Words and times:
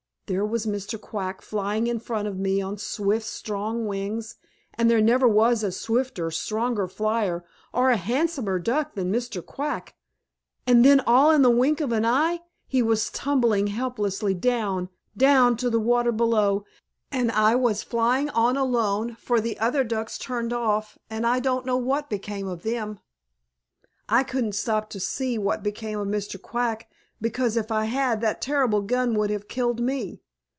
There 0.33 0.45
was 0.45 0.65
Mr. 0.65 0.97
Quack 1.01 1.41
flying 1.41 1.87
in 1.87 1.99
front 1.99 2.25
of 2.25 2.39
me 2.39 2.61
on 2.61 2.77
swift, 2.77 3.25
strong 3.25 3.85
wings, 3.85 4.37
and 4.75 4.89
there 4.89 5.01
never 5.01 5.27
was 5.27 5.61
a 5.61 5.73
swifter, 5.73 6.31
stronger 6.31 6.87
flier 6.87 7.43
or 7.73 7.89
a 7.89 7.97
handsomer 7.97 8.57
Duck 8.57 8.95
than 8.95 9.11
Mr. 9.11 9.45
Quack, 9.45 9.93
and 10.65 10.85
then 10.85 11.01
all 11.01 11.31
in 11.31 11.41
the 11.41 11.49
wink 11.51 11.81
of 11.81 11.91
an 11.91 12.05
eye 12.05 12.39
he 12.65 12.81
was 12.81 13.09
tumbling 13.09 13.67
helplessly 13.67 14.33
down, 14.33 14.87
down 15.17 15.57
to 15.57 15.69
the 15.69 15.81
water 15.81 16.13
below, 16.13 16.63
and 17.11 17.29
I 17.33 17.55
was 17.57 17.83
flying 17.83 18.29
on 18.29 18.55
alone, 18.55 19.15
for 19.15 19.41
the 19.41 19.59
other 19.59 19.83
Ducks 19.83 20.17
turned 20.17 20.53
off, 20.53 20.97
and 21.09 21.27
I 21.27 21.41
don't 21.41 21.65
know 21.65 21.75
what 21.75 22.09
became 22.09 22.47
of 22.47 22.63
them. 22.63 22.99
I 24.07 24.23
couldn't 24.23 24.53
stop 24.55 24.89
to 24.91 24.99
see 25.01 25.37
what 25.37 25.61
became 25.61 25.99
of 25.99 26.07
Mr. 26.07 26.41
Quack, 26.41 26.89
because 27.19 27.55
if 27.55 27.71
I 27.71 27.85
had, 27.85 28.19
that 28.21 28.41
terrible 28.41 28.81
gun 28.81 29.13
would 29.13 29.29
have 29.29 29.47
killed 29.47 29.79
me. 29.79 30.23